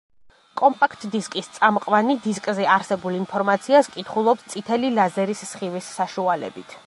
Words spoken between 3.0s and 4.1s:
ინფორმაციას